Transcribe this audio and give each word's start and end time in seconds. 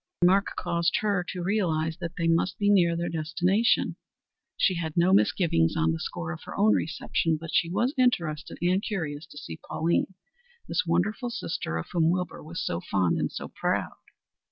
His 0.19 0.25
remark 0.25 0.55
caused 0.55 0.97
her 1.01 1.23
to 1.29 1.43
realize 1.43 1.97
that 1.97 2.13
they 2.17 2.27
must 2.27 2.57
be 2.57 2.71
near 2.71 2.95
their 2.97 3.07
destination. 3.07 3.97
She 4.57 4.73
had 4.73 4.97
no 4.97 5.13
misgivings 5.13 5.75
on 5.77 5.91
the 5.91 5.99
score 5.99 6.31
of 6.31 6.41
her 6.45 6.57
own 6.57 6.73
reception, 6.73 7.37
but 7.39 7.51
she 7.53 7.69
was 7.69 7.93
interested 7.99 8.57
and 8.63 8.81
curious 8.81 9.27
to 9.27 9.37
see 9.37 9.57
Pauline, 9.57 10.15
this 10.67 10.87
wonderful 10.87 11.29
sister 11.29 11.77
of 11.77 11.85
whom 11.91 12.09
Wilbur 12.09 12.41
was 12.43 12.65
so 12.65 12.81
fond 12.81 13.19
and 13.19 13.31
so 13.31 13.47
proud. 13.49 13.95